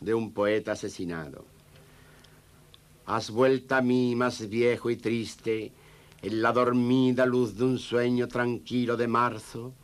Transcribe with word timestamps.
De 0.00 0.14
un 0.14 0.32
poeta 0.32 0.72
asesinado. 0.72 1.44
Has 3.04 3.30
vuelto 3.30 3.74
a 3.74 3.82
mí 3.82 4.16
más 4.16 4.48
viejo 4.48 4.88
y 4.88 4.96
triste 4.96 5.70
en 6.22 6.40
la 6.40 6.50
dormida 6.50 7.26
luz 7.26 7.58
de 7.58 7.64
un 7.64 7.78
sueño 7.78 8.26
tranquilo 8.26 8.96
de 8.96 9.06
marzo, 9.06 9.74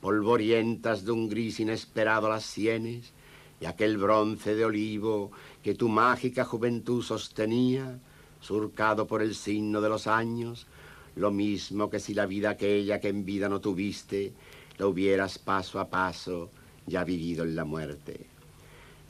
polvorientas 0.00 1.04
de 1.04 1.12
un 1.12 1.28
gris 1.28 1.60
inesperado 1.60 2.28
las 2.28 2.42
sienes 2.42 3.12
y 3.60 3.66
aquel 3.66 3.96
bronce 3.96 4.56
de 4.56 4.64
olivo 4.64 5.30
que 5.62 5.76
tu 5.76 5.88
mágica 5.88 6.44
juventud 6.44 7.04
sostenía, 7.04 8.00
surcado 8.40 9.06
por 9.06 9.22
el 9.22 9.36
signo 9.36 9.80
de 9.80 9.88
los 9.88 10.08
años, 10.08 10.66
lo 11.14 11.30
mismo 11.30 11.88
que 11.88 12.00
si 12.00 12.12
la 12.12 12.26
vida 12.26 12.50
aquella 12.50 12.98
que 12.98 13.10
en 13.10 13.24
vida 13.24 13.48
no 13.48 13.60
tuviste, 13.60 14.32
la 14.78 14.88
hubieras 14.88 15.38
paso 15.38 15.78
a 15.78 15.88
paso 15.88 16.50
ya 16.88 17.04
vivido 17.04 17.44
en 17.44 17.54
la 17.54 17.64
muerte. 17.64 18.37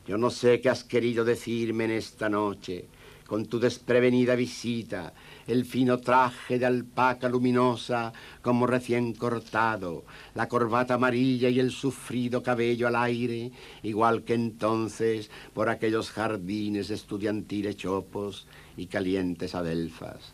Yo 0.09 0.17
no 0.17 0.31
sé 0.31 0.62
qué 0.62 0.70
has 0.70 0.84
querido 0.84 1.23
decirme 1.23 1.84
en 1.84 1.91
esta 1.91 2.31
noche, 2.31 2.87
con 3.27 3.45
tu 3.45 3.61
desprevenida 3.61 4.37
visita, 4.37 5.12
el 5.47 5.67
fino 5.67 5.98
traje 5.98 6.59
de 6.59 6.64
alpaca 6.64 7.28
luminosa 7.28 8.14
como 8.41 8.67
recién 8.67 9.12
cortado, 9.12 10.06
la 10.34 10.48
corbata 10.48 10.95
amarilla 10.95 11.51
y 11.51 11.61
el 11.61 11.70
sufrido 11.70 12.42
cabello 12.42 12.89
al 12.89 12.97
aire, 12.97 13.53
igual 13.83 14.23
que 14.23 14.33
entonces 14.33 15.31
por 15.53 15.69
aquellos 15.69 16.11
jardines 16.11 16.89
estudiantiles 16.89 17.77
chopos 17.77 18.47
y 18.79 18.86
calientes 18.86 19.55
adelfas. 19.55 20.33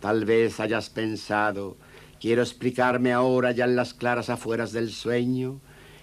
Tal 0.00 0.24
vez 0.24 0.60
hayas 0.60 0.88
pensado, 0.88 1.76
quiero 2.18 2.40
explicarme 2.40 3.12
ahora 3.12 3.52
ya 3.52 3.66
en 3.66 3.76
las 3.76 3.92
claras 3.92 4.30
afueras 4.30 4.72
del 4.72 4.90
sueño, 4.90 5.60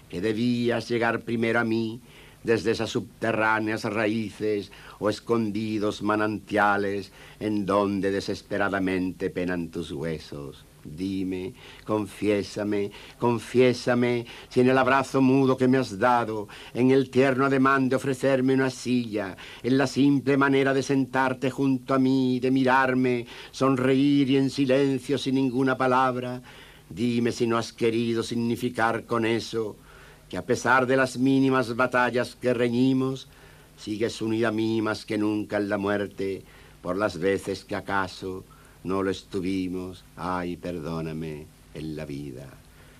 que 0.08 0.20
debías 0.20 0.88
llegar 0.88 1.22
primero 1.22 1.58
a 1.58 1.64
mí 1.64 2.00
desde 2.42 2.72
esas 2.72 2.90
subterráneas 2.90 3.84
raíces 3.84 4.70
o 4.98 5.08
escondidos 5.08 6.02
manantiales 6.02 7.12
en 7.40 7.66
donde 7.66 8.10
desesperadamente 8.10 9.30
penan 9.30 9.68
tus 9.68 9.92
huesos. 9.92 10.64
Dime, 10.84 11.54
confiésame, 11.84 12.90
confiésame 13.18 14.26
si 14.48 14.60
en 14.60 14.68
el 14.68 14.78
abrazo 14.78 15.20
mudo 15.20 15.56
que 15.56 15.68
me 15.68 15.78
has 15.78 15.96
dado, 15.96 16.48
en 16.74 16.90
el 16.90 17.08
tierno 17.08 17.46
ademán 17.46 17.88
de 17.88 17.94
ofrecerme 17.96 18.54
una 18.54 18.68
silla, 18.68 19.36
en 19.62 19.78
la 19.78 19.86
simple 19.86 20.36
manera 20.36 20.74
de 20.74 20.82
sentarte 20.82 21.52
junto 21.52 21.94
a 21.94 22.00
mí, 22.00 22.40
de 22.40 22.50
mirarme, 22.50 23.26
sonreír 23.52 24.30
y 24.30 24.36
en 24.36 24.50
silencio 24.50 25.18
sin 25.18 25.36
ninguna 25.36 25.76
palabra, 25.76 26.42
dime 26.90 27.30
si 27.30 27.46
no 27.46 27.58
has 27.58 27.72
querido 27.72 28.24
significar 28.24 29.06
con 29.06 29.24
eso 29.24 29.76
que 30.32 30.38
a 30.38 30.46
pesar 30.46 30.86
de 30.86 30.96
las 30.96 31.18
mínimas 31.18 31.76
batallas 31.76 32.36
que 32.40 32.54
reñimos, 32.54 33.28
sigues 33.76 34.22
unida 34.22 34.48
a 34.48 34.50
mí 34.50 34.80
más 34.80 35.04
que 35.04 35.18
nunca 35.18 35.58
en 35.58 35.68
la 35.68 35.76
muerte, 35.76 36.42
por 36.80 36.96
las 36.96 37.18
veces 37.18 37.66
que 37.66 37.76
acaso 37.76 38.42
no 38.82 39.02
lo 39.02 39.10
estuvimos, 39.10 40.06
ay, 40.16 40.56
perdóname, 40.56 41.46
en 41.74 41.96
la 41.96 42.06
vida. 42.06 42.48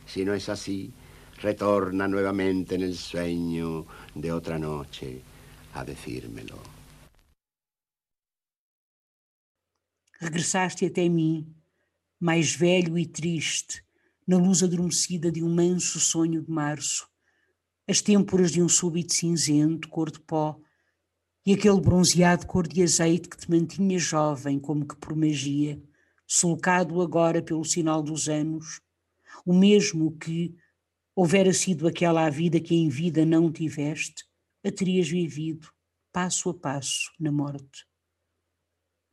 Si 0.04 0.26
no 0.26 0.34
es 0.34 0.50
así, 0.50 0.92
retorna 1.40 2.06
nuevamente 2.06 2.74
en 2.74 2.82
el 2.82 2.98
sueño 2.98 3.86
de 4.14 4.30
otra 4.30 4.58
noche 4.58 5.22
a 5.72 5.86
decírmelo. 5.86 6.58
Regressaste 10.20 10.84
até 10.84 11.08
mim, 11.08 11.46
mais 12.20 12.54
velho 12.54 12.98
e 12.98 13.06
triste, 13.06 13.82
na 14.26 14.36
luz 14.36 14.62
adormecida 14.62 15.32
de 15.32 15.42
um 15.42 15.48
manso 15.48 15.98
sonho 15.98 16.42
de 16.42 16.50
março 16.50 17.10
as 17.88 18.00
têmporas 18.00 18.52
de 18.52 18.62
um 18.62 18.68
súbito 18.68 19.12
cinzento, 19.12 19.88
cor 19.88 20.10
de 20.10 20.20
pó, 20.20 20.58
e 21.44 21.54
aquele 21.54 21.80
bronzeado 21.80 22.46
cor 22.46 22.66
de 22.66 22.82
azeite 22.82 23.28
que 23.28 23.36
te 23.36 23.50
mantinha 23.50 23.98
jovem, 23.98 24.58
como 24.60 24.86
que 24.86 24.96
por 24.96 25.16
magia, 25.16 25.82
sulcado 26.26 27.00
agora 27.02 27.42
pelo 27.42 27.64
sinal 27.64 28.02
dos 28.02 28.28
anos, 28.28 28.80
o 29.44 29.52
mesmo 29.52 30.16
que, 30.16 30.54
houvera 31.14 31.52
sido 31.52 31.86
aquela 31.86 32.24
a 32.24 32.30
vida 32.30 32.58
que 32.60 32.74
em 32.74 32.88
vida 32.88 33.26
não 33.26 33.52
tiveste, 33.52 34.24
a 34.64 34.70
terias 34.70 35.08
vivido, 35.08 35.68
passo 36.12 36.48
a 36.50 36.54
passo, 36.54 37.10
na 37.18 37.30
morte. 37.30 37.86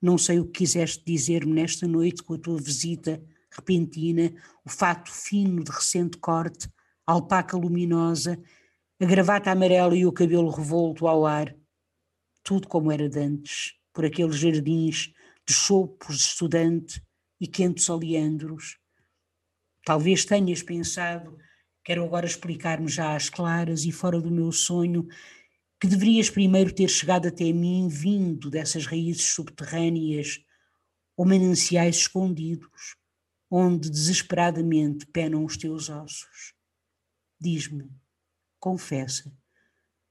Não 0.01 0.18
sei 0.18 0.40
o 0.40 0.46
que 0.46 0.59
quiseste 0.59 1.03
dizer-me 1.06 1.51
nesta 1.51 1.88
noite 1.88 2.24
com 2.24 2.36
a 2.36 2.40
tua 2.40 2.57
visita 2.57 3.22
repentina, 3.51 4.34
o 4.63 4.69
fato 4.69 5.12
fino 5.12 5.63
de 5.63 5.72
recente 5.72 6.18
corte, 6.18 6.69
alpaca 7.12 7.58
luminosa 7.58 8.40
a 9.02 9.06
gravata 9.06 9.50
amarela 9.50 9.96
e 9.96 10.06
o 10.06 10.12
cabelo 10.12 10.50
revolto 10.50 11.08
ao 11.08 11.25
ar, 11.25 11.56
tudo 12.44 12.68
como 12.68 12.92
era 12.92 13.09
dantes, 13.09 13.74
por 13.94 14.06
aqueles 14.06 14.36
jardins 14.36 15.14
de 15.48 15.53
chopos 15.53 16.18
de 16.18 16.24
estudante 16.24 17.02
e 17.40 17.48
quentes 17.48 17.90
oleandros. 17.90 18.78
Talvez 19.86 20.25
tenhas 20.25 20.62
pensado, 20.62 21.38
quero 21.84 22.03
agora 22.03 22.28
explicar-me 22.28 22.90
já 22.90 23.16
às 23.16 23.30
claras 23.30 23.86
e 23.86 23.92
fora 23.92 24.22
do 24.22 24.30
meu 24.30 24.52
sonho, 24.52 25.08
que 25.80 25.88
deverias 25.88 26.30
primeiro 26.30 26.75
ter 26.75 26.90
chegado 26.90 27.28
até 27.28 27.52
mim 27.53 27.88
vindo 27.88 28.52
dessas 28.52 28.86
raízes 28.86 29.30
subterrâneas 29.30 30.44
ou 31.18 31.25
mananciais 31.25 31.96
escondidos, 31.96 32.96
onde 33.50 33.90
desesperadamente 33.90 35.08
penam 35.08 35.44
os 35.44 35.58
teus 35.58 35.90
ossos. 35.90 36.59
Diz-me, 37.40 37.90
confessa. 38.60 39.32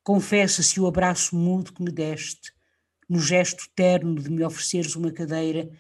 Confessa-se 0.03 0.81
o 0.81 0.87
abraço 0.87 1.37
mudo 1.37 1.73
que 1.73 1.83
me 1.83 1.91
deste, 1.91 2.53
no 3.09 3.21
gesto 3.21 3.69
terno 3.75 4.15
de 4.15 4.31
me 4.31 4.43
ofereceres 4.43 4.97
uma 4.97 5.13
cadeira, 5.13 5.71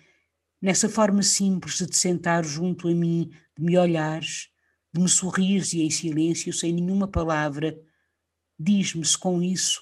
nessa 0.60 0.88
forma 0.88 1.22
simples 1.22 1.78
de 1.78 1.86
te 1.86 1.96
sentar 1.96 2.44
junto 2.44 2.88
a 2.88 2.94
mim, 2.94 3.30
de 3.56 3.64
me 3.64 3.78
olhares, 3.78 4.50
de 4.92 5.00
me 5.00 5.08
sorrires 5.08 5.72
e 5.72 5.82
em 5.82 5.90
silêncio, 5.90 6.52
sem 6.52 6.72
nenhuma 6.72 7.08
palavra. 7.08 7.78
Diz-me 8.58 9.04
se 9.04 9.16
com 9.16 9.42
isso 9.42 9.80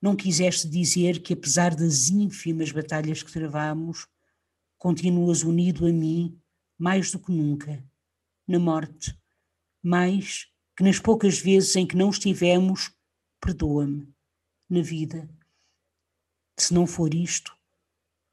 não 0.00 0.16
quiseste 0.16 0.68
dizer 0.68 1.20
que, 1.20 1.34
apesar 1.34 1.74
das 1.74 2.08
ínfimas 2.08 2.72
batalhas 2.72 3.22
que 3.22 3.30
travamos, 3.30 4.06
continuas 4.78 5.42
unido 5.42 5.86
a 5.86 5.92
mim 5.92 6.40
mais 6.78 7.10
do 7.10 7.18
que 7.18 7.30
nunca, 7.30 7.84
na 8.48 8.58
morte, 8.58 9.14
mais 9.82 10.46
que 10.76 10.82
nas 10.82 10.98
poucas 10.98 11.38
vezes 11.38 11.74
em 11.76 11.86
que 11.86 11.96
não 11.96 12.10
estivemos, 12.10 12.90
perdoa-me, 13.40 14.12
na 14.68 14.82
vida. 14.82 15.28
Se 16.58 16.72
não 16.72 16.86
for 16.86 17.14
isto, 17.14 17.56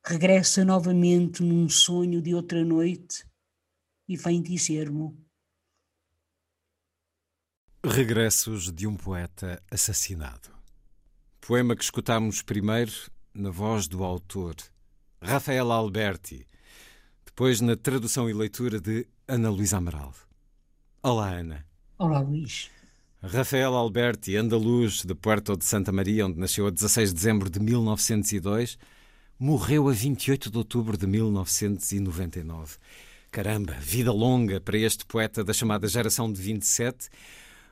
regressa 0.06 0.64
novamente 0.64 1.44
num 1.44 1.68
sonho 1.70 2.22
de 2.22 2.34
outra 2.34 2.64
noite 2.64 3.26
e 4.08 4.16
vem 4.16 4.42
dizer-me. 4.42 5.14
Regressos 7.86 8.72
de 8.72 8.88
um 8.88 8.96
poeta 8.96 9.62
assassinado. 9.72 10.50
Poema 11.40 11.76
que 11.76 11.84
escutamos 11.84 12.42
primeiro 12.42 12.92
na 13.34 13.50
voz 13.50 13.88
do 13.88 14.04
autor, 14.04 14.56
Rafael 15.22 15.72
Alberti, 15.72 16.48
depois 17.26 17.62
na 17.62 17.76
tradução 17.76 18.30
e 18.30 18.34
leitura 18.34 18.82
de 18.82 19.08
Ana 19.28 19.50
Luísa 19.50 19.78
Amaral. 19.78 20.14
Olá, 21.04 21.30
Ana. 21.30 21.66
Olá, 22.00 22.20
Luís. 22.20 22.70
Rafael 23.24 23.74
Alberti, 23.74 24.36
andaluz 24.36 25.04
de 25.04 25.16
Puerto 25.16 25.58
de 25.58 25.66
Santa 25.66 25.92
Maria, 25.92 26.28
onde 26.28 26.38
nasceu 26.38 26.68
a 26.68 26.70
16 26.70 27.10
de 27.10 27.16
dezembro 27.16 27.50
de 27.50 27.60
1902, 27.60 28.78
morreu 29.40 29.90
a 29.90 29.92
28 29.92 30.52
de 30.52 30.58
outubro 30.60 30.96
de 30.96 31.08
1999. 31.08 32.78
Caramba, 33.32 33.74
vida 33.80 34.12
longa 34.12 34.62
para 34.62 34.78
este 34.78 35.08
poeta 35.08 35.44
da 35.44 35.52
chamada 35.52 35.88
geração 35.88 36.32
de 36.32 36.40
27, 36.40 37.10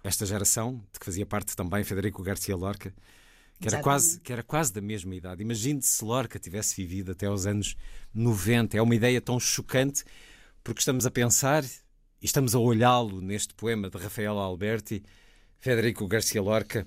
esta 0.03 0.25
geração, 0.25 0.81
de 0.91 0.99
que 0.99 1.05
fazia 1.05 1.25
parte 1.27 1.55
também 1.55 1.83
Federico 1.83 2.23
Garcia 2.23 2.55
Lorca, 2.55 2.91
que 3.59 3.67
era, 3.67 3.79
quase, 3.79 4.19
que 4.21 4.33
era 4.33 4.41
quase 4.41 4.73
da 4.73 4.81
mesma 4.81 5.13
idade. 5.13 5.43
Imagine 5.43 5.83
se 5.83 6.03
Lorca 6.03 6.39
tivesse 6.39 6.75
vivido 6.75 7.11
até 7.11 7.27
aos 7.27 7.45
anos 7.45 7.75
90. 8.11 8.75
É 8.75 8.81
uma 8.81 8.95
ideia 8.95 9.21
tão 9.21 9.39
chocante 9.39 10.03
porque 10.63 10.79
estamos 10.79 11.05
a 11.05 11.11
pensar 11.11 11.63
e 12.25 12.27
estamos 12.27 12.55
a 12.55 12.59
olhá-lo 12.59 13.21
neste 13.21 13.53
poema 13.53 13.87
de 13.87 13.99
Rafael 13.99 14.39
Alberti, 14.39 15.03
Federico 15.59 16.07
Garcia 16.07 16.41
Lorca, 16.41 16.83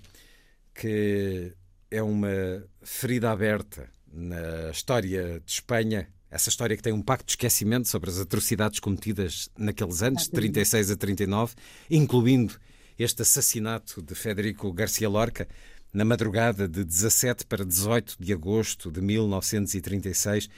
que 0.74 1.52
é 1.88 2.02
uma 2.02 2.66
ferida 2.82 3.30
aberta 3.30 3.88
na 4.12 4.68
história 4.72 5.38
de 5.38 5.52
Espanha, 5.52 6.08
essa 6.28 6.48
história 6.48 6.76
que 6.76 6.82
tem 6.82 6.92
um 6.92 7.00
pacto 7.00 7.26
de 7.26 7.32
esquecimento 7.34 7.86
sobre 7.86 8.10
as 8.10 8.18
atrocidades 8.18 8.80
cometidas 8.80 9.48
naqueles 9.56 10.02
anos, 10.02 10.24
de 10.24 10.30
36 10.30 10.90
a 10.90 10.96
39, 10.96 11.54
incluindo 11.88 12.56
este 12.98 13.22
assassinato 13.22 14.02
de 14.02 14.16
Federico 14.16 14.72
Garcia 14.72 15.08
Lorca 15.08 15.46
na 15.92 16.04
madrugada 16.04 16.66
de 16.66 16.82
17 16.82 17.46
para 17.46 17.64
18 17.64 18.16
de 18.18 18.32
agosto 18.32 18.90
de 18.90 19.00
1936. 19.00 20.50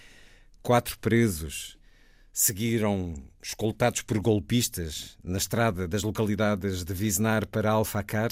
Quatro 0.63 0.99
presos 0.99 1.79
seguiram, 2.33 3.15
escoltados 3.43 4.03
por 4.03 4.19
golpistas, 4.19 5.19
na 5.23 5.39
estrada 5.39 5.89
das 5.89 6.03
localidades 6.03 6.85
de 6.85 6.95
Visnar 6.95 7.47
para 7.47 7.71
Alfacar, 7.71 8.31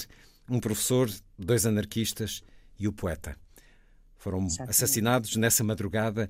um 0.49 0.59
professor, 0.59 1.09
dois 1.37 1.65
anarquistas 1.65 2.41
e 2.79 2.87
o 2.87 2.93
poeta. 2.93 3.35
Foram 4.17 4.47
assassinados 4.67 5.35
nessa 5.35 5.63
madrugada 5.63 6.29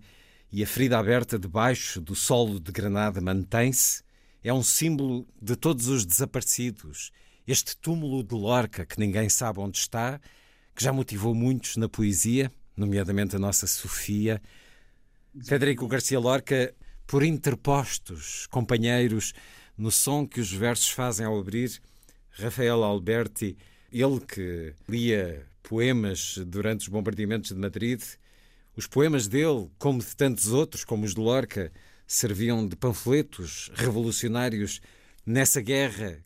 e 0.51 0.63
a 0.63 0.67
ferida 0.67 0.97
aberta 0.97 1.37
debaixo 1.37 2.01
do 2.01 2.15
solo 2.15 2.59
de 2.59 2.71
Granada 2.71 3.21
mantém-se. 3.21 4.03
É 4.43 4.53
um 4.53 4.63
símbolo 4.63 5.27
de 5.41 5.55
todos 5.55 5.87
os 5.87 6.05
desaparecidos. 6.05 7.11
Este 7.47 7.75
túmulo 7.77 8.23
de 8.23 8.35
Lorca, 8.35 8.85
que 8.85 8.99
ninguém 8.99 9.29
sabe 9.29 9.59
onde 9.59 9.77
está, 9.77 10.19
que 10.75 10.83
já 10.83 10.93
motivou 10.93 11.33
muitos 11.33 11.77
na 11.77 11.89
poesia, 11.89 12.51
nomeadamente 12.75 13.35
a 13.35 13.39
nossa 13.39 13.67
Sofia. 13.67 14.41
Federico 15.43 15.87
Garcia 15.87 16.19
Lorca, 16.19 16.73
por 17.09 17.23
interpostos 17.23 18.45
companheiros 18.51 19.33
no 19.75 19.89
som 19.89 20.27
que 20.27 20.39
os 20.39 20.53
versos 20.53 20.91
fazem 20.91 21.25
ao 21.25 21.39
abrir, 21.39 21.81
Rafael 22.29 22.83
Alberti, 22.83 23.57
ele 23.91 24.19
que 24.19 24.75
lia 24.87 25.43
poemas 25.63 26.37
durante 26.45 26.81
os 26.81 26.87
bombardeamentos 26.87 27.49
de 27.49 27.55
Madrid, 27.55 27.99
os 28.75 28.85
poemas 28.85 29.27
dele, 29.27 29.71
como 29.79 29.97
de 29.97 30.15
tantos 30.15 30.49
outros, 30.49 30.83
como 30.83 31.03
os 31.03 31.15
de 31.15 31.19
Lorca, 31.19 31.71
serviam 32.05 32.67
de 32.67 32.75
panfletos 32.75 33.71
revolucionários 33.73 34.79
nessa 35.25 35.61
guerra 35.61 36.23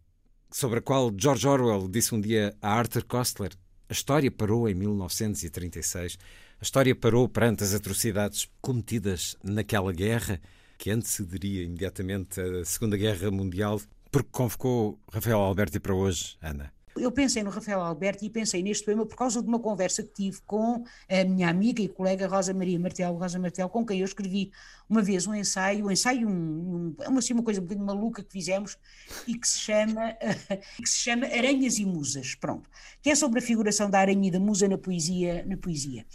sobre 0.51 0.79
a 0.79 0.81
qual 0.81 1.13
George 1.17 1.47
Orwell 1.47 1.87
disse 1.87 2.13
um 2.13 2.19
dia 2.19 2.53
a 2.61 2.73
Arthur 2.73 3.05
Koestler: 3.05 3.53
a 3.87 3.93
história 3.93 4.29
parou 4.29 4.67
em 4.67 4.73
1936. 4.73 6.17
A 6.59 6.63
história 6.63 6.93
parou 6.93 7.29
perante 7.29 7.63
as 7.63 7.73
atrocidades 7.73 8.49
cometidas 8.61 9.37
naquela 9.41 9.93
guerra 9.93 10.41
que 10.83 10.91
antecederia 10.91 11.63
imediatamente 11.63 12.41
a 12.41 12.65
Segunda 12.65 12.97
Guerra 12.97 13.31
Mundial. 13.31 13.79
Porque 14.11 14.27
convocou 14.33 14.99
Rafael 15.09 15.39
Alberti 15.39 15.79
para 15.79 15.95
hoje, 15.95 16.35
Ana? 16.41 16.73
Eu 16.97 17.09
pensei 17.09 17.41
no 17.41 17.49
Rafael 17.49 17.79
Alberti 17.79 18.25
e 18.25 18.29
pensei 18.29 18.61
neste 18.61 18.83
poema 18.83 19.05
por 19.05 19.15
causa 19.15 19.41
de 19.41 19.47
uma 19.47 19.59
conversa 19.59 20.03
que 20.03 20.13
tive 20.13 20.41
com 20.45 20.83
a 21.09 21.23
minha 21.23 21.47
amiga 21.47 21.81
e 21.81 21.87
colega 21.87 22.27
Rosa 22.27 22.53
Maria 22.53 22.77
Martel, 22.77 23.13
Rosa 23.13 23.39
Martel, 23.39 23.69
com 23.69 23.85
quem 23.85 23.99
eu 23.99 24.05
escrevi 24.05 24.51
uma 24.89 25.01
vez 25.01 25.25
um 25.25 25.33
ensaio, 25.33 25.85
um 25.85 25.91
ensaio, 25.91 26.27
um, 26.27 26.93
um, 27.09 27.17
assim, 27.17 27.31
uma 27.31 27.43
coisa 27.43 27.61
um 27.61 27.63
bocadinho 27.63 27.87
maluca 27.87 28.21
que 28.21 28.33
fizemos 28.33 28.77
e 29.25 29.35
que 29.35 29.47
se 29.47 29.59
chama, 29.59 30.17
que 30.77 30.89
se 30.89 30.97
chama 30.97 31.25
Aranhas 31.27 31.77
e 31.77 31.85
Musas, 31.85 32.35
pronto, 32.35 32.69
que 33.01 33.09
é 33.09 33.15
sobre 33.15 33.39
a 33.39 33.41
figuração 33.41 33.89
da 33.89 33.99
aranha 33.99 34.27
e 34.27 34.31
da 34.31 34.39
musa 34.39 34.67
na 34.67 34.77
poesia, 34.77 35.45
na 35.47 35.55
poesia. 35.55 36.05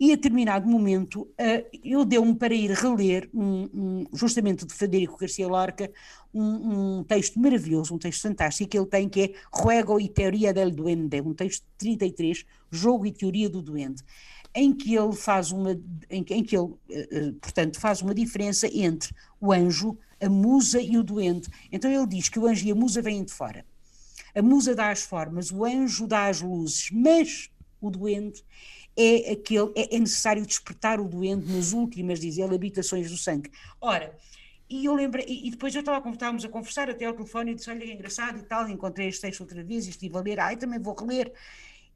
E 0.00 0.12
a 0.12 0.14
determinado 0.14 0.68
momento 0.68 1.22
uh, 1.22 1.78
eu 1.82 2.04
deu-me 2.04 2.34
para 2.34 2.54
ir 2.54 2.70
reler, 2.70 3.28
um, 3.34 3.68
um, 3.74 4.06
justamente 4.12 4.64
de 4.64 4.72
Federico 4.72 5.18
Garcia 5.18 5.48
Lorca, 5.48 5.90
um, 6.32 6.98
um, 6.98 7.04
texto 7.04 7.38
maravilhoso, 7.40 7.94
um 7.94 7.98
texto 7.98 8.22
fantástico 8.22 8.70
que 8.70 8.78
ele 8.78 8.86
tem, 8.86 9.08
que 9.08 9.22
é 9.22 9.32
Juego 9.60 10.00
e 10.00 10.08
Teoria 10.08 10.52
del 10.52 10.70
Duende, 10.70 11.20
um 11.20 11.34
texto 11.34 11.62
de 11.62 11.96
33, 11.96 12.44
Jogo 12.70 13.06
e 13.06 13.12
Teoria 13.12 13.50
do 13.50 13.60
Duende, 13.60 14.04
em 14.54 14.72
que 14.72 14.94
ele 14.94 15.12
faz 15.14 15.50
uma, 15.50 15.72
em, 16.08 16.24
em 16.30 16.44
que 16.44 16.56
ele, 16.56 16.66
uh, 16.66 17.32
portanto, 17.40 17.80
faz 17.80 18.00
uma 18.00 18.14
diferença 18.14 18.68
entre 18.72 19.12
o 19.40 19.52
anjo, 19.52 19.98
a 20.20 20.28
musa 20.28 20.80
e 20.80 20.96
o 20.96 21.02
duende. 21.02 21.48
Então 21.72 21.90
ele 21.90 22.06
diz 22.06 22.28
que 22.28 22.38
o 22.38 22.46
anjo 22.46 22.64
e 22.66 22.70
a 22.70 22.74
musa 22.74 23.02
vêm 23.02 23.24
de 23.24 23.32
fora. 23.32 23.64
A 24.32 24.42
musa 24.42 24.76
dá 24.76 24.90
as 24.90 25.02
formas, 25.02 25.50
o 25.50 25.64
anjo 25.64 26.06
dá 26.06 26.28
as 26.28 26.40
luzes, 26.40 26.88
mas 26.92 27.50
o 27.80 27.90
duende 27.90 28.44
é 28.98 29.32
aquele, 29.32 29.70
é, 29.76 29.94
é 29.94 29.98
necessário 29.98 30.44
despertar 30.44 31.00
o 31.00 31.08
doente 31.08 31.46
nas 31.46 31.72
últimas, 31.72 32.18
diz 32.18 32.36
ele, 32.36 32.54
habitações 32.54 33.08
do 33.08 33.16
sangue. 33.16 33.50
Ora, 33.80 34.12
e 34.68 34.84
eu 34.84 34.94
lembro, 34.94 35.22
e, 35.26 35.50
depois 35.50 35.74
eu 35.74 35.80
estava, 35.80 36.10
estávamos 36.10 36.44
a 36.44 36.48
conversar 36.48 36.90
até 36.90 37.04
ao 37.04 37.14
telefone 37.14 37.52
e 37.52 37.54
disse, 37.54 37.70
olha, 37.70 37.84
é 37.84 37.92
engraçado 37.92 38.38
e 38.38 38.42
tal, 38.42 38.68
encontrei 38.68 39.08
este 39.08 39.22
texto 39.22 39.40
outra 39.40 39.62
vez 39.62 39.86
e 39.86 39.90
estive 39.90 40.16
a 40.16 40.20
ler, 40.20 40.40
ai, 40.40 40.56
também 40.56 40.80
vou 40.80 40.94
reler. 40.94 41.32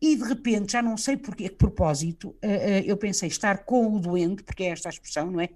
E 0.00 0.16
de 0.16 0.22
repente, 0.22 0.72
já 0.72 0.82
não 0.82 0.96
sei 0.96 1.16
porque, 1.16 1.46
a 1.46 1.49
que 1.49 1.56
propósito, 1.56 2.28
uh, 2.28 2.46
uh, 2.46 2.84
eu 2.87 2.96
pensei 2.96 3.28
estar 3.28 3.64
com 3.64 3.94
o 3.94 4.00
doente, 4.00 4.43
porque 4.43 4.64
é 4.64 4.69
esta 4.69 4.88
a 4.88 4.90
expressão, 4.90 5.31
não 5.31 5.40
é? 5.40 5.48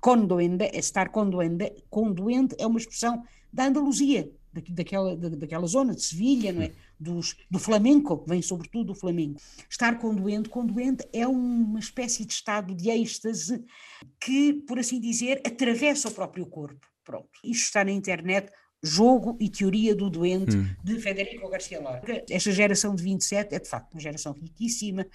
Com 0.00 0.26
doente, 0.26 0.64
é 0.64 0.78
estar 0.78 1.10
com 1.10 1.28
doente, 1.28 1.72
com 1.88 2.12
doente 2.12 2.56
é 2.58 2.66
uma 2.66 2.78
expressão 2.78 3.22
da 3.52 3.66
Andaluzia, 3.66 4.30
daquela, 4.52 5.16
daquela 5.16 5.66
zona 5.66 5.94
de 5.94 6.02
Sevilha, 6.02 6.52
não 6.52 6.62
é? 6.62 6.72
Dos, 6.98 7.36
do 7.50 7.58
flamenco, 7.58 8.24
vem 8.26 8.40
sobretudo 8.40 8.92
do 8.92 8.94
flamenco. 8.94 9.40
Estar 9.68 9.98
com 9.98 10.14
doente, 10.14 10.48
com 10.48 10.64
doente 10.64 11.06
é 11.12 11.26
uma 11.26 11.78
espécie 11.78 12.24
de 12.24 12.32
estado 12.32 12.74
de 12.74 12.88
êxtase 12.88 13.64
que, 14.20 14.54
por 14.66 14.78
assim 14.78 15.00
dizer, 15.00 15.42
atravessa 15.44 16.08
o 16.08 16.12
próprio 16.12 16.46
corpo. 16.46 16.86
Pronto. 17.04 17.28
Isto 17.44 17.64
está 17.64 17.84
na 17.84 17.90
internet, 17.90 18.50
Jogo 18.82 19.36
e 19.40 19.48
Teoria 19.48 19.94
do 19.94 20.10
Doente, 20.10 20.56
hum. 20.56 20.68
de 20.82 21.00
Federico 21.00 21.48
Garcia 21.48 21.80
Lorca. 21.80 22.24
Esta 22.30 22.52
geração 22.52 22.94
de 22.94 23.02
27 23.02 23.54
é 23.54 23.58
de 23.58 23.68
facto 23.68 23.92
uma 23.92 24.00
geração 24.00 24.32
riquíssima, 24.32 25.06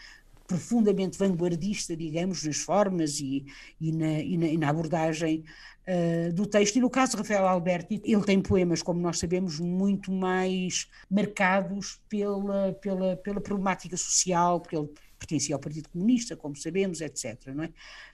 profundamente 0.47 1.15
vanguardista, 1.19 1.95
digamos, 1.95 2.43
nas 2.43 2.57
formas 2.57 3.19
e, 3.19 3.45
e, 3.79 3.91
na, 3.91 4.19
e, 4.19 4.37
na, 4.37 4.47
e 4.47 4.57
na, 4.57 4.69
abordagem 4.69 5.43
uh, 5.89 6.33
do 6.33 6.45
texto. 6.45 6.75
E 6.75 6.79
no 6.79 6.89
caso 6.89 7.13
de 7.13 7.17
Rafael 7.17 7.47
Alberti, 7.47 8.01
ele 8.05 8.23
tem 8.23 8.41
poemas, 8.41 8.83
como 8.83 8.99
nós 8.99 9.17
sabemos, 9.17 9.59
muito 9.59 10.11
mais 10.11 10.87
marcados 11.09 11.99
pela, 12.07 12.73
pela, 12.73 13.17
pela 13.17 13.41
problemática 13.41 13.97
social, 13.97 14.59
porque 14.59 14.77
ele 14.77 14.89
pertencia 15.17 15.55
ao 15.55 15.59
Partido 15.59 15.89
Comunista, 15.89 16.35
como 16.35 16.55
sabemos, 16.55 17.01
etc. 17.01 17.47
Não 17.53 17.63
é? 17.63 17.69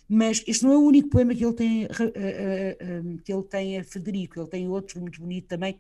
Mas 0.08 0.44
este 0.48 0.64
não 0.64 0.74
é 0.74 0.78
o 0.78 0.82
único 0.82 1.10
poema 1.10 1.36
que 1.36 1.46
ele 1.46 1.54
tem, 1.54 1.86
uh, 1.86 1.88
uh, 1.88 3.18
que 3.24 3.34
ele 3.34 3.44
tem 3.44 3.80
a 3.80 3.84
Federico, 3.84 4.40
ele 4.40 4.50
tem 4.50 4.68
outro 4.68 5.00
muito 5.00 5.20
bonito 5.20 5.48
também, 5.48 5.78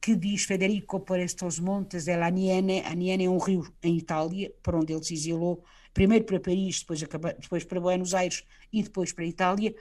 que 0.00 0.14
diz 0.14 0.44
Federico 0.44 1.00
por 1.00 1.18
estos 1.18 1.58
montes 1.58 2.04
de 2.04 2.16
la 2.16 2.26
Aniene. 2.26 2.80
Aniene 2.82 3.24
é 3.24 3.30
um 3.30 3.38
rio 3.38 3.66
em 3.82 3.96
Itália, 3.96 4.52
por 4.62 4.74
onde 4.74 4.92
ele 4.92 5.02
se 5.02 5.14
exilou, 5.14 5.64
primeiro 5.92 6.24
para 6.24 6.38
Paris, 6.38 6.80
depois, 6.80 7.00
depois 7.40 7.64
para 7.64 7.80
Buenos 7.80 8.14
Aires 8.14 8.44
e 8.72 8.82
depois 8.82 9.12
para 9.12 9.24
a 9.24 9.26
Itália. 9.26 9.74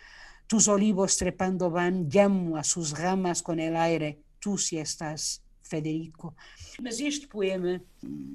Tus 0.48 0.68
olivos 0.68 1.18
trepando 1.18 1.70
van, 1.70 2.08
llamo 2.10 2.58
a 2.58 2.64
sus 2.64 2.92
ramas 2.92 3.42
con 3.42 3.60
el 3.60 3.76
aire, 3.76 4.20
tu 4.40 4.58
si 4.58 4.78
estás, 4.78 5.42
Federico. 5.66 6.36
Mas 6.82 7.00
este 7.00 7.28
poema 7.28 7.82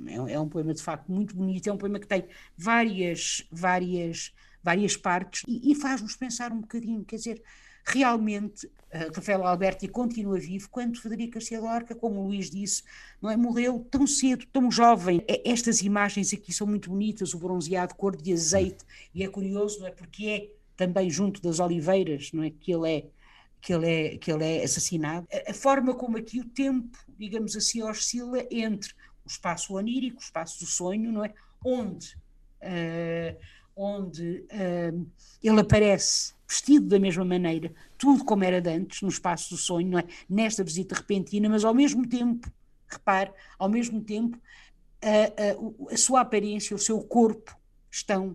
é, 0.06 0.32
é 0.32 0.40
um 0.40 0.48
poema 0.48 0.74
de 0.74 0.82
facto 0.82 1.10
muito 1.10 1.34
bonito, 1.36 1.68
é 1.68 1.72
um 1.72 1.78
poema 1.78 2.00
que 2.00 2.06
tem 2.06 2.26
várias, 2.56 3.46
várias, 3.50 4.32
várias 4.62 4.96
partes 4.96 5.44
e, 5.46 5.70
e 5.70 5.74
faz-nos 5.74 6.16
pensar 6.16 6.52
um 6.52 6.60
bocadinho, 6.60 7.04
quer 7.04 7.16
dizer, 7.16 7.42
realmente 7.84 8.66
uh, 8.66 9.14
Rafael 9.14 9.46
Alberti 9.46 9.86
continua 9.86 10.38
vivo 10.38 10.68
quando 10.70 11.00
Federico 11.00 11.34
Garcia 11.34 11.60
Lorca, 11.60 11.94
como 11.94 12.20
o 12.20 12.26
Luís 12.26 12.50
disse, 12.50 12.82
não 13.22 13.30
é, 13.30 13.36
morreu 13.36 13.86
tão 13.90 14.06
cedo, 14.06 14.46
tão 14.52 14.70
jovem. 14.70 15.24
Estas 15.44 15.80
imagens 15.82 16.32
aqui 16.32 16.52
são 16.52 16.66
muito 16.66 16.90
bonitas, 16.90 17.32
o 17.34 17.38
bronzeado 17.38 17.94
cor 17.94 18.16
de 18.16 18.32
azeite, 18.32 18.84
e 19.14 19.22
é 19.22 19.28
curioso, 19.28 19.80
não 19.80 19.86
é, 19.86 19.90
porque 19.92 20.26
é 20.26 20.59
também 20.80 21.10
junto 21.10 21.42
das 21.42 21.60
oliveiras, 21.60 22.32
não 22.32 22.42
é? 22.42 22.48
Que 22.48 22.72
ele 22.72 22.90
é 22.90 23.06
que 23.60 23.74
ele 23.74 23.86
é, 23.86 24.16
que 24.16 24.32
ele 24.32 24.42
é 24.42 24.64
assassinado. 24.64 25.28
A, 25.46 25.52
forma 25.52 25.94
como 25.94 26.16
aqui 26.16 26.40
o 26.40 26.48
tempo, 26.48 26.96
digamos 27.18 27.54
assim, 27.54 27.82
oscila 27.82 28.42
entre 28.50 28.94
o 29.22 29.28
espaço 29.28 29.74
onírico, 29.74 30.16
o 30.16 30.22
espaço 30.22 30.58
do 30.60 30.64
sonho, 30.64 31.12
não 31.12 31.22
é? 31.22 31.34
Onde, 31.62 32.16
uh, 32.62 33.36
onde 33.76 34.46
uh, 34.50 35.06
ele 35.42 35.60
aparece 35.60 36.32
vestido 36.48 36.86
da 36.86 36.98
mesma 36.98 37.26
maneira, 37.26 37.70
tudo 37.98 38.24
como 38.24 38.42
era 38.42 38.62
de 38.62 38.70
antes, 38.70 39.02
no 39.02 39.10
espaço 39.10 39.50
do 39.50 39.58
sonho, 39.58 39.88
não 39.88 39.98
é? 39.98 40.04
Nesta 40.26 40.64
visita 40.64 40.94
repentina, 40.94 41.46
mas 41.50 41.62
ao 41.62 41.74
mesmo 41.74 42.08
tempo, 42.08 42.50
repare, 42.88 43.30
ao 43.58 43.68
mesmo 43.68 44.00
tempo, 44.00 44.40
a, 45.02 45.90
a, 45.90 45.92
a 45.92 45.96
sua 45.98 46.22
aparência, 46.22 46.74
o 46.74 46.78
seu 46.78 46.98
corpo 47.02 47.54
estão 47.90 48.34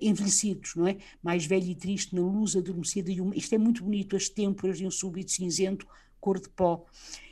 envelhecidos, 0.00 0.74
não 0.74 0.86
é? 0.86 0.96
Mais 1.22 1.46
velho 1.46 1.68
e 1.70 1.74
triste 1.74 2.14
na 2.14 2.22
luz 2.22 2.56
adormecida 2.56 3.10
e 3.10 3.20
uma... 3.20 3.36
isto 3.36 3.54
é 3.54 3.58
muito 3.58 3.84
bonito, 3.84 4.16
as 4.16 4.28
têmporas 4.28 4.78
de 4.78 4.86
um 4.86 4.90
súbito 4.90 5.30
cinzento, 5.30 5.86
cor 6.20 6.40
de 6.40 6.48
pó. 6.48 6.84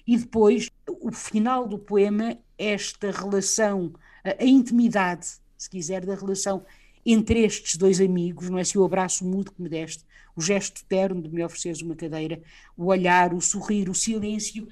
E 0.07 0.17
depois, 0.17 0.71
o 0.87 1.11
final 1.11 1.67
do 1.67 1.79
poema, 1.79 2.39
esta 2.59 3.11
relação 3.11 3.93
a, 4.23 4.43
a 4.43 4.47
intimidade, 4.47 5.27
se 5.57 5.69
quiser, 5.69 6.05
da 6.05 6.15
relação 6.15 6.65
entre 7.07 7.45
estes 7.45 7.77
dois 7.77 8.01
amigos, 8.01 8.49
não 8.49 8.59
é? 8.59 8.65
Se 8.65 8.79
o 8.79 8.85
abraço 8.85 9.27
mudo 9.27 9.53
que 9.53 9.61
me 9.61 9.69
deste, 9.69 10.05
o 10.35 10.41
gesto 10.41 10.85
terno 10.87 11.23
de 11.23 11.29
me 11.29 11.45
ofereceres 11.45 11.83
uma 11.83 11.95
cadeira, 11.95 12.43
o 12.77 12.87
olhar, 12.87 13.35
o 13.35 13.41
sorrir, 13.41 13.89
o 13.89 13.95
silêncio, 13.95 14.69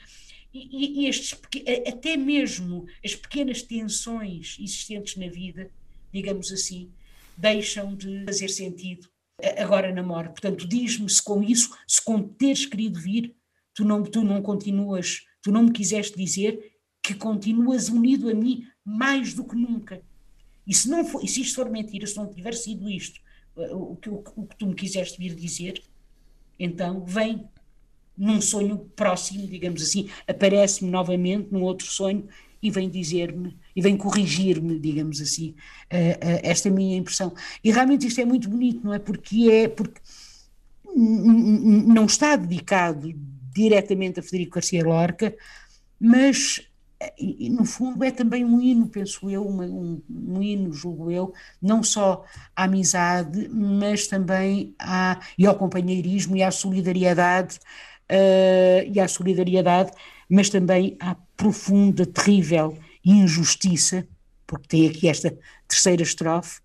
e, 0.53 1.03
e 1.03 1.09
estes, 1.09 1.39
até 1.87 2.17
mesmo 2.17 2.87
as 3.05 3.15
pequenas 3.15 3.63
tensões 3.63 4.57
existentes 4.61 5.17
na 5.17 5.29
vida, 5.29 5.71
digamos 6.13 6.53
assim, 6.53 6.91
deixam 7.37 7.95
de 7.95 8.25
fazer 8.25 8.49
sentido 8.49 9.09
agora 9.59 9.93
na 9.93 10.03
morte. 10.03 10.33
Portanto, 10.33 10.67
diz-me 10.69 11.09
se 11.09 11.23
com 11.23 11.43
isso, 11.43 11.77
se 11.87 12.03
com 12.03 12.23
teres 12.23 12.67
querido 12.67 12.99
vir, 12.99 13.35
tu 13.75 13.85
não, 13.85 14.03
tu 14.03 14.23
não 14.23 14.43
continuas, 14.43 15.23
tu 15.43 15.51
não 15.51 15.65
me 15.65 15.73
quiseste 15.73 16.17
dizer 16.17 16.73
que 17.03 17.15
continuas 17.15 17.89
unido 17.89 18.31
a 18.31 18.35
mim 18.35 18.67
mais 18.85 19.35
do 19.35 19.45
que 19.45 19.57
nunca. 19.57 20.03
E 20.67 20.75
se, 20.75 20.89
não 20.89 21.05
for, 21.05 21.25
e 21.25 21.29
se 21.29 21.41
isto 21.41 21.57
for 21.57 21.69
mentira, 21.69 22.07
se 22.07 22.17
não 22.17 22.33
tiver 22.33 22.55
sido 22.55 22.89
isto 22.89 23.21
eh, 23.57 23.73
o 23.73 23.97
que, 23.97 24.09
o, 24.09 24.23
o 24.37 24.47
que 24.47 24.57
tu 24.57 24.67
me 24.67 24.75
quiseste 24.75 25.19
vir 25.19 25.35
dizer, 25.35 25.83
então 26.59 27.05
vem 27.05 27.49
num 28.17 28.41
sonho 28.41 28.79
próximo, 28.95 29.47
digamos 29.49 29.83
assim, 29.83 30.09
aparece-me 30.29 30.91
novamente 30.91 31.51
num 31.51 31.63
outro 31.63 31.87
sonho 31.87 32.29
e 32.63 32.71
vem 32.71 32.89
dizer-me, 32.89 33.57
e 33.75 33.83
vem 33.83 33.97
corrigir-me, 33.97 34.79
digamos 34.79 35.21
assim, 35.21 35.55
uh, 35.93 35.97
uh, 35.97 36.41
esta 36.43 36.71
minha 36.71 36.97
impressão. 36.97 37.35
E 37.63 37.73
realmente 37.73 38.07
isto 38.07 38.21
é 38.21 38.25
muito 38.25 38.49
bonito, 38.49 38.85
não 38.85 38.95
é? 38.95 38.99
Porque 38.99 39.51
é, 39.51 39.69
porque 39.69 40.01
não 40.95 42.05
está 42.05 42.37
dedicado 42.37 43.13
diretamente 43.55 44.21
a 44.21 44.23
Federico 44.23 44.55
Garcia 44.55 44.85
Lorca, 44.85 45.35
mas 45.99 46.61
e, 47.19 47.49
no 47.51 47.65
fundo 47.65 48.05
é 48.05 48.11
também 48.11 48.45
um 48.45 48.61
hino, 48.61 48.87
penso 48.87 49.29
eu, 49.29 49.47
uma, 49.47 49.65
um, 49.65 50.01
um, 50.09 50.43
hino, 50.43 50.73
julgo 50.73 51.11
eu, 51.11 51.33
não 51.61 51.83
só 51.83 52.25
à 52.55 52.65
amizade, 52.65 53.49
mas 53.49 54.07
também 54.07 54.75
à, 54.79 55.19
e 55.37 55.47
ao 55.47 55.57
companheirismo 55.57 56.37
e 56.37 56.43
à 56.43 56.51
solidariedade, 56.51 57.59
uh, 58.11 58.91
e 58.93 59.01
à 59.01 59.09
solidariedade, 59.09 59.93
mas 60.29 60.49
também 60.49 60.97
à 61.01 61.17
profunda, 61.43 62.07
terrível 62.07 62.79
injustiça, 63.05 64.07
porque 64.47 64.69
tem 64.69 64.89
aqui 64.89 65.09
esta 65.09 65.37
terceira 65.67 66.01
estrofe, 66.01 66.61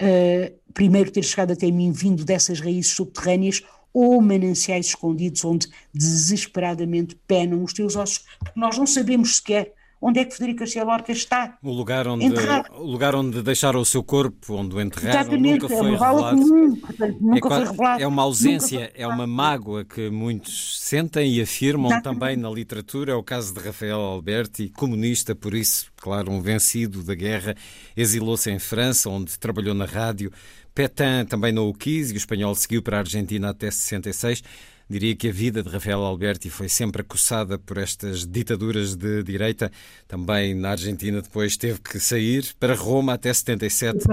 uh, 0.00 0.72
primeiro 0.72 1.10
ter 1.10 1.22
chegado 1.22 1.52
até 1.52 1.70
mim 1.70 1.92
vindo 1.92 2.24
dessas 2.24 2.58
raízes 2.58 2.92
subterrâneas, 2.92 3.62
ou 3.92 4.20
mananciais 4.22 4.86
escondidos 4.86 5.44
onde 5.44 5.68
desesperadamente 5.92 7.14
penam 7.26 7.62
os 7.62 7.74
teus 7.74 7.94
ossos, 7.94 8.24
porque 8.38 8.58
nós 8.58 8.78
não 8.78 8.86
sabemos 8.86 9.36
sequer 9.36 9.74
onde 10.00 10.20
é 10.20 10.24
que 10.24 10.34
Federico 10.34 10.60
Garcia 10.60 10.84
Lorca 10.84 11.12
está. 11.12 11.58
O 11.62 11.72
lugar 11.72 12.06
onde, 12.06 12.24
enterrado. 12.24 12.72
o 12.74 12.84
lugar 12.84 13.14
onde 13.14 13.42
deixaram 13.42 13.80
o 13.80 13.84
seu 13.84 14.02
corpo, 14.02 14.54
onde 14.54 14.74
o 14.74 14.80
enterraram, 14.80 15.20
Exatamente, 15.20 15.62
nunca 15.62 15.68
foi 15.68 15.86
é 15.86 15.90
revelado. 15.90 16.36
Comum, 16.36 16.76
portanto, 16.76 17.18
nunca 17.20 17.48
é, 17.48 17.50
foi 17.50 17.64
revelado. 17.64 18.02
É 18.02 18.06
uma 18.06 18.22
ausência, 18.22 18.92
é 18.94 19.06
uma 19.06 19.26
mágoa 19.26 19.84
que 19.84 20.10
muitos 20.10 20.80
sentem 20.80 21.34
e 21.34 21.40
afirmam 21.40 21.90
Exatamente. 21.90 22.20
também 22.20 22.36
na 22.36 22.50
literatura. 22.50 23.12
É 23.12 23.14
o 23.14 23.22
caso 23.22 23.54
de 23.54 23.60
Rafael 23.60 24.00
Alberti, 24.00 24.68
comunista, 24.68 25.34
por 25.34 25.54
isso, 25.54 25.90
claro, 25.96 26.30
um 26.30 26.40
vencido 26.40 27.02
da 27.02 27.14
guerra, 27.14 27.54
exilou-se 27.96 28.50
em 28.50 28.58
França, 28.58 29.08
onde 29.08 29.38
trabalhou 29.38 29.74
na 29.74 29.84
rádio. 29.84 30.30
Petain 30.74 31.24
também 31.24 31.52
não 31.52 31.68
o 31.68 31.74
quis 31.74 32.10
e 32.10 32.14
o 32.14 32.18
espanhol 32.18 32.54
seguiu 32.54 32.82
para 32.82 32.98
a 32.98 33.00
Argentina 33.00 33.48
até 33.48 33.70
66. 33.70 34.42
Diria 34.88 35.16
que 35.16 35.28
a 35.28 35.32
vida 35.32 35.62
de 35.62 35.68
Rafael 35.68 36.02
Alberti 36.02 36.48
foi 36.48 36.68
sempre 36.68 37.02
acossada 37.02 37.58
por 37.58 37.76
estas 37.76 38.24
ditaduras 38.24 38.94
de 38.94 39.22
direita. 39.22 39.70
Também 40.06 40.54
na 40.54 40.70
Argentina 40.70 41.20
depois 41.20 41.56
teve 41.56 41.80
que 41.80 41.98
sair 41.98 42.54
para 42.60 42.74
Roma 42.74 43.14
até 43.14 43.32
77, 43.34 44.06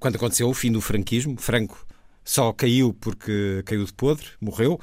quando 0.00 0.16
aconteceu 0.16 0.48
o 0.48 0.54
fim 0.54 0.72
do 0.72 0.80
franquismo. 0.80 1.36
Franco 1.38 1.85
só 2.26 2.52
caiu 2.52 2.92
porque 2.92 3.62
caiu 3.64 3.84
de 3.84 3.92
podre, 3.92 4.26
morreu, 4.40 4.80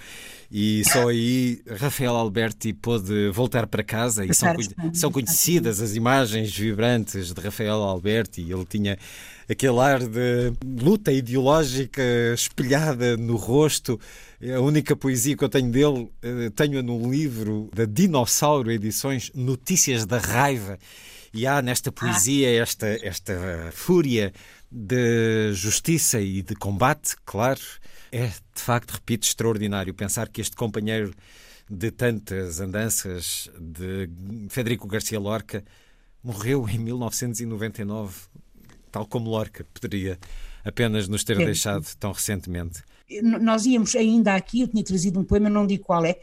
e 0.49 0.81
só 0.85 1.09
aí 1.11 1.61
Rafael 1.77 2.15
Alberti 2.15 2.71
pôde 2.71 3.29
voltar 3.31 3.67
para 3.67 3.83
casa. 3.83 4.25
E 4.25 4.33
são, 4.33 4.55
são 4.93 5.11
conhecidas 5.11 5.81
as 5.81 5.93
imagens 5.93 6.55
vibrantes 6.55 7.33
de 7.33 7.41
Rafael 7.41 7.83
Alberti. 7.83 8.41
Ele 8.41 8.65
tinha 8.65 8.97
aquele 9.47 9.77
ar 9.79 9.99
de 9.99 10.53
luta 10.81 11.11
ideológica 11.11 12.01
espelhada 12.33 13.17
no 13.17 13.35
rosto. 13.35 13.99
A 14.55 14.61
única 14.61 14.95
poesia 14.95 15.35
que 15.35 15.43
eu 15.43 15.49
tenho 15.49 15.69
dele, 15.69 16.09
eh, 16.21 16.49
tenho-a 16.55 16.81
no 16.81 17.11
livro 17.11 17.69
da 17.73 17.83
Dinossauro 17.83 18.71
Edições, 18.71 19.31
Notícias 19.35 20.05
da 20.05 20.17
Raiva. 20.17 20.79
E 21.33 21.47
há 21.47 21.61
nesta 21.61 21.91
poesia 21.91 22.47
esta, 22.61 22.87
esta 23.01 23.33
fúria 23.73 24.31
de 24.75 25.53
justiça 25.53 26.19
e 26.19 26.41
de 26.41 26.55
combate, 26.55 27.15
claro. 27.23 27.61
É, 28.11 28.27
de 28.27 28.61
facto, 28.61 28.91
repito, 28.91 29.27
extraordinário 29.27 29.93
pensar 29.93 30.27
que 30.27 30.41
este 30.41 30.55
companheiro 30.55 31.13
de 31.69 31.91
tantas 31.91 32.59
andanças 32.59 33.49
de 33.59 34.09
Federico 34.49 34.87
Garcia 34.87 35.19
Lorca 35.19 35.63
morreu 36.23 36.67
em 36.67 36.79
1999 36.79 38.13
tal 38.93 39.07
como 39.07 39.29
Lorca 39.29 39.65
poderia 39.73 40.19
apenas 40.63 41.07
nos 41.07 41.23
ter 41.23 41.41
é. 41.41 41.45
deixado 41.45 41.85
tão 41.99 42.11
recentemente. 42.11 42.83
Nós 43.21 43.65
íamos 43.65 43.95
ainda 43.95 44.33
aqui, 44.35 44.61
eu 44.61 44.67
tinha 44.67 44.83
trazido 44.83 45.19
um 45.19 45.23
poema, 45.23 45.49
não 45.49 45.67
digo 45.67 45.83
qual 45.83 46.05
é, 46.05 46.17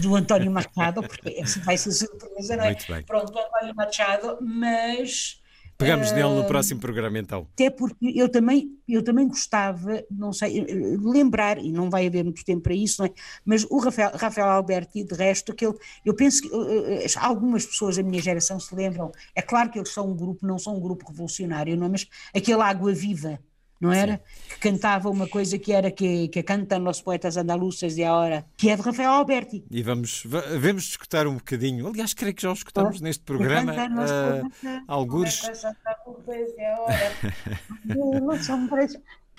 do 0.00 0.14
António 0.14 0.50
Machado, 0.50 1.02
porque 1.02 1.42
vai 1.64 1.76
ser 1.76 1.92
surpresa, 1.92 2.56
não 2.56 2.64
é? 2.64 2.66
Muito 2.68 2.92
bem. 2.92 3.02
Pronto, 3.02 3.32
António 3.36 3.74
Machado, 3.74 4.38
mas 4.40 5.39
Pegamos 5.80 6.12
nele 6.12 6.28
no 6.28 6.44
próximo 6.44 6.78
programa, 6.78 7.18
então. 7.18 7.48
Até 7.54 7.70
porque 7.70 8.12
eu 8.14 8.28
também, 8.28 8.68
eu 8.86 9.02
também 9.02 9.26
gostava, 9.26 10.04
não 10.10 10.30
sei, 10.30 10.62
lembrar, 11.02 11.56
e 11.56 11.72
não 11.72 11.88
vai 11.88 12.06
haver 12.06 12.22
muito 12.22 12.44
tempo 12.44 12.60
para 12.60 12.74
isso, 12.74 13.00
não 13.00 13.06
é? 13.06 13.12
mas 13.46 13.64
o 13.64 13.78
Rafael, 13.78 14.10
Rafael 14.14 14.48
Alberti, 14.48 15.02
de 15.02 15.14
resto, 15.14 15.52
aquele, 15.52 15.72
eu 16.04 16.12
penso 16.12 16.42
que 16.42 16.48
uh, 16.48 17.18
algumas 17.18 17.64
pessoas 17.64 17.96
da 17.96 18.02
minha 18.02 18.20
geração 18.20 18.60
se 18.60 18.74
lembram, 18.74 19.10
é 19.34 19.40
claro 19.40 19.70
que 19.70 19.78
eles 19.78 19.90
são 19.90 20.10
um 20.10 20.14
grupo, 20.14 20.46
não 20.46 20.58
são 20.58 20.76
um 20.76 20.80
grupo 20.80 21.08
revolucionário, 21.08 21.74
não 21.78 21.86
é? 21.86 21.88
mas 21.88 22.06
aquele 22.34 22.60
Água 22.60 22.92
Viva, 22.92 23.40
não 23.80 23.92
era? 23.92 24.16
Sim. 24.16 24.48
Que 24.48 24.58
cantava 24.58 25.08
uma 25.08 25.26
coisa 25.26 25.58
que 25.58 25.72
era 25.72 25.90
que, 25.90 26.28
que 26.28 26.42
cantam 26.42 26.86
os 26.86 27.00
poetas 27.00 27.36
andaluças 27.36 27.94
de 27.94 28.04
agora, 28.04 28.44
que 28.56 28.68
é 28.68 28.76
de 28.76 28.82
Rafael 28.82 29.10
Alberti. 29.10 29.64
E 29.70 29.82
vamos, 29.82 30.24
vamos 30.60 30.84
escutar 30.84 31.26
um 31.26 31.34
bocadinho. 31.34 31.88
Aliás, 31.88 32.12
creio 32.12 32.34
que 32.34 32.42
já 32.42 32.50
o 32.50 32.52
escutamos 32.52 33.00
neste 33.00 33.24
programa. 33.24 33.72
Uh, 33.72 34.82
alguns. 34.86 35.42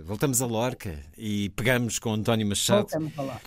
Voltamos 0.03 0.41
a 0.41 0.48
Lorca 0.48 0.98
e 1.15 1.50
pegamos 1.50 2.00
com 2.00 2.13
António 2.13 2.48
Machado 2.48 2.88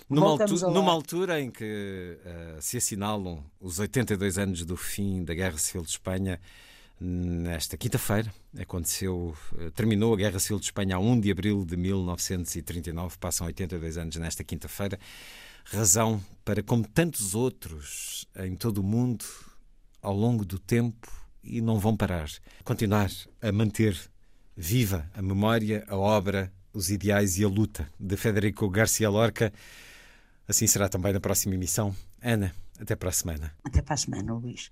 numa, 0.09 0.27
altura, 0.27 0.71
numa 0.71 0.91
altura 0.91 1.41
em 1.41 1.51
que 1.51 2.17
uh, 2.25 2.61
se 2.61 2.77
assinalam 2.77 3.43
os 3.59 3.77
82 3.79 4.37
anos 4.37 4.65
do 4.65 4.77
fim 4.77 5.25
da 5.25 5.33
Guerra 5.33 5.57
Civil 5.57 5.81
de 5.81 5.89
Espanha 5.89 6.39
Nesta 6.99 7.75
quinta-feira 7.75 8.33
aconteceu, 8.57 9.35
eh, 9.59 9.69
terminou 9.71 10.13
a 10.13 10.17
Guerra 10.17 10.39
Civil 10.39 10.59
de 10.59 10.65
Espanha 10.65 10.95
a 10.95 10.99
1 10.99 11.19
de 11.19 11.31
abril 11.31 11.65
de 11.65 11.75
1939, 11.75 13.17
passam 13.17 13.47
82 13.47 13.97
anos 13.97 14.15
nesta 14.15 14.45
quinta-feira, 14.45 14.97
razão 15.65 16.23
para, 16.45 16.63
como 16.63 16.87
tantos 16.87 17.35
outros 17.35 18.25
em 18.37 18.55
todo 18.55 18.77
o 18.77 18.83
mundo, 18.83 19.25
ao 20.01 20.15
longo 20.15 20.45
do 20.45 20.57
tempo, 20.57 21.11
e 21.43 21.59
não 21.61 21.79
vão 21.79 21.97
parar, 21.97 22.29
continuar 22.63 23.11
a 23.41 23.51
manter 23.51 23.99
viva 24.55 25.09
a 25.13 25.21
memória, 25.21 25.85
a 25.89 25.97
obra, 25.97 26.51
os 26.73 26.89
ideais 26.89 27.37
e 27.37 27.43
a 27.43 27.47
luta 27.47 27.89
de 27.99 28.15
Federico 28.15 28.69
Garcia 28.69 29.09
Lorca. 29.09 29.51
Assim 30.47 30.65
será 30.65 30.87
também 30.87 31.11
na 31.11 31.19
próxima 31.19 31.55
emissão. 31.55 31.95
Ana, 32.21 32.53
até 32.79 32.95
para 32.95 33.09
a 33.09 33.11
semana. 33.11 33.53
Até 33.63 33.81
para 33.81 33.93
a 33.93 33.97
semana, 33.97 34.33
Luís. 34.33 34.71